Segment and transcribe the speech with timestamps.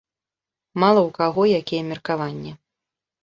[0.83, 2.51] Мала ў каго якія меркаванні.